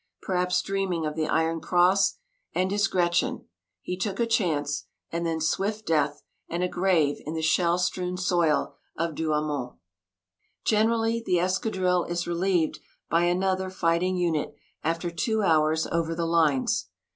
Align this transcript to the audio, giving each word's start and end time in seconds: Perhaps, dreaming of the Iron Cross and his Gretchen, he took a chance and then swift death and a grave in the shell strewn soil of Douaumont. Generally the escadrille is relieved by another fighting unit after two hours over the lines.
Perhaps, 0.23 0.63
dreaming 0.63 1.05
of 1.05 1.15
the 1.15 1.27
Iron 1.27 1.59
Cross 1.61 2.15
and 2.55 2.71
his 2.71 2.87
Gretchen, 2.87 3.45
he 3.83 3.95
took 3.95 4.19
a 4.19 4.25
chance 4.25 4.87
and 5.11 5.27
then 5.27 5.39
swift 5.39 5.85
death 5.85 6.23
and 6.49 6.63
a 6.63 6.67
grave 6.67 7.21
in 7.23 7.35
the 7.35 7.41
shell 7.43 7.77
strewn 7.77 8.17
soil 8.17 8.73
of 8.97 9.13
Douaumont. 9.13 9.77
Generally 10.65 11.21
the 11.27 11.37
escadrille 11.37 12.05
is 12.05 12.25
relieved 12.25 12.79
by 13.11 13.25
another 13.25 13.69
fighting 13.69 14.15
unit 14.17 14.55
after 14.83 15.11
two 15.11 15.43
hours 15.43 15.85
over 15.91 16.15
the 16.15 16.25
lines. 16.25 16.87